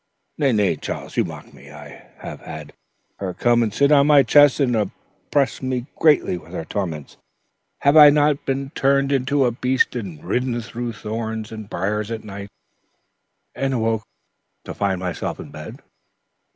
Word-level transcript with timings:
"Nay, 0.39 0.51
nay, 0.51 0.75
Charles, 0.77 1.15
you 1.15 1.23
mock 1.23 1.53
me. 1.53 1.69
I 1.69 2.07
have 2.17 2.41
had 2.41 2.73
her 3.19 3.35
come 3.35 3.61
and 3.61 3.71
sit 3.71 3.91
upon 3.91 4.07
my 4.07 4.23
chest 4.23 4.59
and 4.59 4.75
oppress 4.75 5.61
me 5.61 5.85
greatly 5.97 6.39
with 6.39 6.53
her 6.53 6.65
torments. 6.65 7.17
Have 7.81 7.95
I 7.95 8.09
not 8.09 8.43
been 8.43 8.71
turned 8.71 9.11
into 9.11 9.45
a 9.45 9.51
beast 9.51 9.95
and 9.95 10.23
ridden 10.23 10.59
through 10.59 10.93
thorns 10.93 11.51
and 11.51 11.69
briars 11.69 12.09
at 12.09 12.23
night 12.23 12.49
and 13.53 13.75
awoke 13.75 14.01
to 14.63 14.73
find 14.73 14.99
myself 14.99 15.39
in 15.39 15.51
bed?" 15.51 15.77